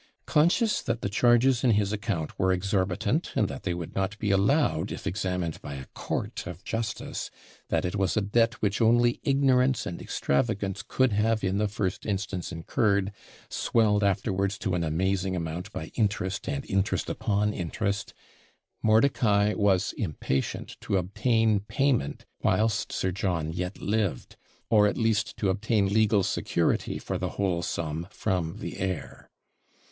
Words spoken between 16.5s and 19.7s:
interest upon interest; Mordicai